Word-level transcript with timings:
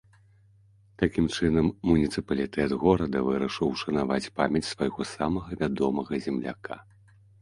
Такім 1.01 1.25
чынам 1.35 1.67
муніцыпалітэт 1.89 2.71
горада 2.83 3.17
вырашыў 3.27 3.67
ушанаваць 3.77 4.31
памяць 4.41 4.65
свайго 4.73 5.01
самага 5.15 5.51
вядомага 5.65 6.13
земляка. 6.29 6.75